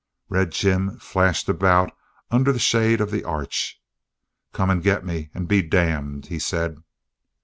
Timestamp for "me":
5.05-5.29